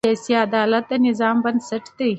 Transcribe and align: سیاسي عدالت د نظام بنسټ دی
سیاسي 0.05 0.33
عدالت 0.47 0.83
د 0.91 0.93
نظام 1.07 1.35
بنسټ 1.43 1.85
دی 1.97 2.09